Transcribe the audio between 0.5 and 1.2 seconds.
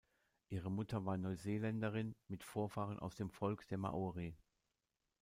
Mutter war